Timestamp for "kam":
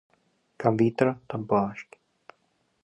0.57-0.77